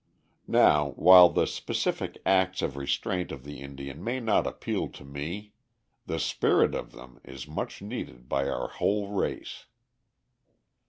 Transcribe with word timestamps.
Now, 0.47 0.93
while 0.95 1.29
the 1.29 1.45
specific 1.45 2.17
acts 2.25 2.63
of 2.63 2.75
restraint 2.75 3.31
of 3.31 3.43
the 3.43 3.59
Indian 3.61 4.03
may 4.03 4.19
not 4.19 4.47
appeal 4.47 4.87
to 4.87 5.05
me, 5.05 5.53
the 6.07 6.17
spirit 6.17 6.73
of 6.73 6.91
them 6.91 7.19
is 7.23 7.47
much 7.47 7.83
needed 7.83 8.27
by 8.27 8.49
our 8.49 8.67
whole 8.67 9.09
race. 9.09 9.67